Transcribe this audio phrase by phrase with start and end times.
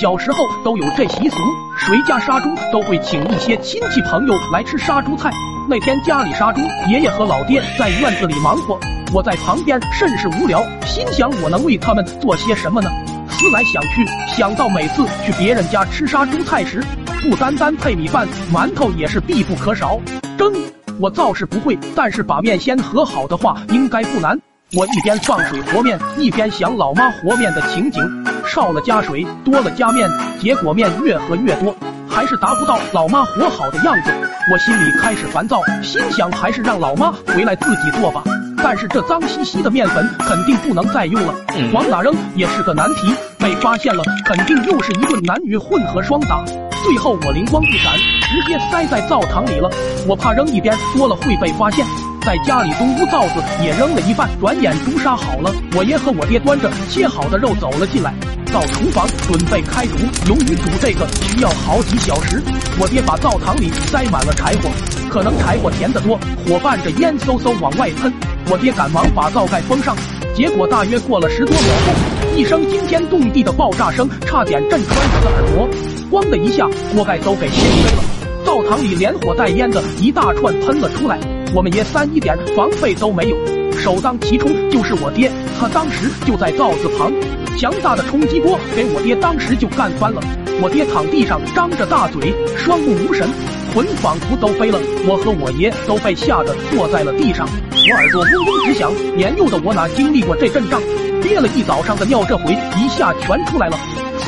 [0.00, 1.36] 小时候都有这习俗，
[1.76, 5.28] 谁家杀猪都会请一些亲戚朋友来吃杀猪菜。
[5.68, 8.78] 那天家里杀猪，爷爷和老爹在院子里忙活，
[9.12, 12.88] 我在旁边甚是无聊，心想我能为他们做些什么呢？
[13.28, 16.80] 思来想去，想到每次去别人家吃杀猪菜时，
[17.20, 18.24] 不单单配米饭，
[18.54, 19.98] 馒头也是必不可少。
[20.38, 20.52] 蒸
[21.00, 24.40] 我倒是不会，但是把面先和好的话应该不难。
[24.74, 28.00] 我一边放水和面，一边想老妈和面的情景。
[28.48, 30.08] 少了加水，多了加面，
[30.40, 31.74] 结果面越和越多，
[32.08, 34.10] 还是达不到老妈和好的样子。
[34.50, 38.22] 我心里开始烦躁，心想还是让老妈回来自己做吧。
[38.60, 41.34] 但是这脏兮兮的面粉肯定不能再用了，
[41.72, 43.12] 往哪扔也是个难题。
[43.38, 46.42] 被发现了，肯定又是一顿男女混合双打。
[46.82, 49.70] 最后我灵光一闪，直接塞在灶堂里了。
[50.08, 51.86] 我怕扔一边多了会被发现。
[52.28, 55.50] 在家里东屋灶子也扔了一半，转眼猪杀好了。
[55.74, 58.12] 我爷和我爹端着切好的肉走了进来，
[58.52, 59.96] 到厨房准备开煮。
[60.28, 62.42] 由于煮这个需要好几小时，
[62.78, 64.68] 我爹把灶堂里塞满了柴火，
[65.08, 68.12] 可能柴火填得多，火伴着烟嗖嗖往外喷。
[68.50, 69.96] 我爹赶忙把灶盖封上，
[70.34, 75.68] 结果大约过了十多秒后，一声惊天动地的爆炸声，差点震穿我的耳膜，
[76.10, 78.02] 咣的一下，锅盖都给掀飞了，
[78.48, 81.20] 灶堂里连火带烟的一大串喷了出来。
[81.54, 83.36] 我们爷三一点防备都没有，
[83.76, 87.12] 首当其冲就是我爹，他当时就在灶子旁，
[87.58, 90.22] 强大的冲击波给我爹当时就干翻了。
[90.62, 93.28] 我爹躺地上张着大嘴，双目无神，
[93.74, 94.80] 魂仿佛都飞了。
[95.06, 98.90] 我和我爷都被吓得坐在了地上，我耳朵嗡嗡直响。
[99.14, 100.80] 年幼的我哪经历过这阵仗，
[101.20, 103.76] 憋了一早上的尿，这回一下全出来了。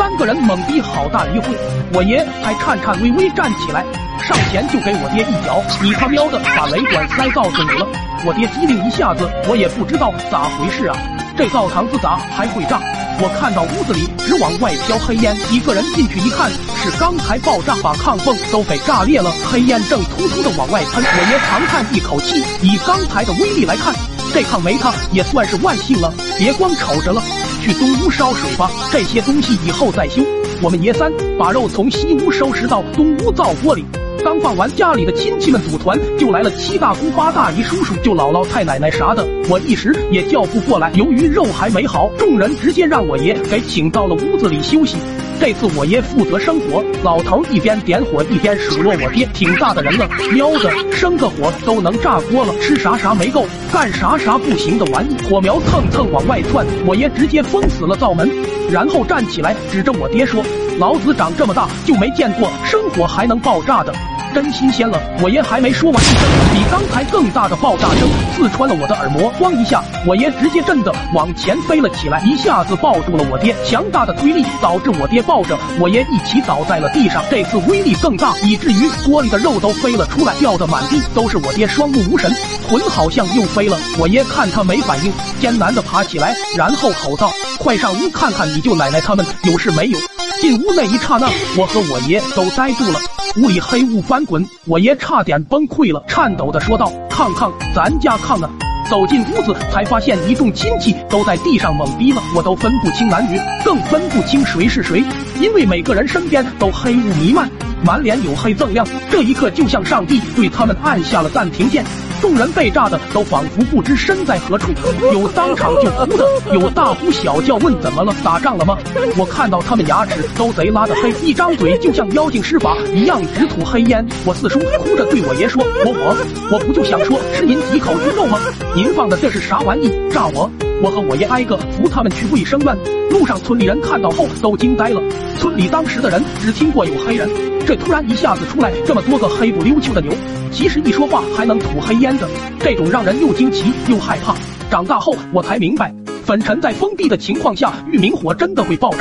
[0.00, 1.54] 三个人猛逼好大一会，
[1.92, 3.84] 我爷还颤颤巍巍站起来。
[4.26, 7.86] 上前就给我爹一脚，你他喵的把雷管塞灶子里了！
[8.24, 10.96] 我爹机灵一下子，我也不知道咋回事啊，
[11.36, 12.80] 这灶堂子咋还会炸？
[13.20, 21.04] 我看到屋子里直往外飘黑烟，几个人进去一看，是刚才爆炸把炕缝都给炸裂了，黑烟正突突的往外喷。
[21.04, 23.92] 我爷长叹一口气，以刚才的威力来看，
[24.32, 26.10] 这炕没塌也算是万幸了。
[26.38, 27.20] 别光瞅着了，
[27.60, 30.22] 去东屋烧水吧，这些东西以后再修。
[30.62, 33.84] 我们爷三把肉从西屋收拾到东屋灶锅里。
[34.24, 40.90] 刚放完，家里的亲戚们组团，就来了七大姑八大姨、叔叔舅姥姥、太奶奶啥的，我一时也叫不过来。
[40.94, 44.96] 由于肉还没好，众人直接让我爷给请到了屋子里休息。
[45.40, 58.30] 这次我爷负责生火，老头一边点火一边数落我爹：“挺大的人了，喵的，生个火都能炸锅了，吃啥啥没够，干啥啥不行的玩意！”火苗蹭蹭往外窜，我爷直接封死了灶门，
[58.70, 60.44] 然后站起来指着我爹说
[60.78, 63.94] ：“老子长这么大就没见过生火还能爆炸的。”
[64.30, 65.00] 真新鲜了！
[65.22, 66.18] 我爷还没说完，一声
[66.52, 73.56] 比刚才更大的爆炸声刺穿了我的耳膜，咣一下，我爷直接震得往前飞了起来，一下子抱住了我爹。
[73.66, 77.24] 强大的推力导致我爹抱着我爷一起倒在了地上。
[77.28, 81.40] 这次威力更大，以至于锅里的肉都飞了出来，掉的满地都是。
[81.42, 82.30] 我爹双目无神，
[82.68, 83.74] 魂好像又飞了。
[83.98, 85.10] 我爷看他没反应，
[85.40, 89.98] 艰难的爬起来，然后吼道：“快上屋看看你舅奶奶他们有事没有？”
[90.40, 91.28] 进屋那一刹那，
[91.58, 92.98] 我和我爷都呆住了。
[93.36, 98.50] 屋里黑雾翻滚，我爷差点崩溃了，颤抖的说道：“炕炕，咱家炕啊！”
[98.88, 105.04] 走进屋子，才发现一众亲戚都在地上懵逼了，我都分不清男女，更分不清谁是谁，
[105.38, 107.48] 因为每个人身边都黑雾弥漫，
[107.84, 108.86] 满脸黝黑锃亮。
[109.10, 111.84] 这一刻，就像上帝对他们按下了暂停键。
[112.20, 114.70] 众人被炸的都仿佛不知身在何处，
[115.12, 118.78] 有当场就哭的，有大呼小叫问怎么了，打仗了吗？
[119.16, 124.06] 我看到他们牙齿都贼拉的黑，一张嘴就像妖精施法一样直吐黑烟。
[124.26, 126.16] 我四叔哭着对我爷说：“我我
[126.52, 128.38] 我不就想说吃您几口猪肉吗？
[128.74, 129.90] 您放的这是啥玩意？
[130.10, 130.50] 炸我！”
[130.82, 132.76] 我和我爷挨个扶他们去卫生院。
[133.10, 135.02] 路上村里人看到后都惊呆了。
[135.38, 137.28] 村里当时的人只听过有黑人，
[137.66, 140.10] 这突然一下子出来这么多个黑不溜秋的牛，
[140.50, 142.28] 其实一说话还能吐黑烟的，
[142.58, 144.34] 这种让人又惊奇又害怕。
[144.70, 145.94] 长大后我才明白，
[146.24, 148.98] 粉尘在封闭的情况下，玉明火真的会爆炸。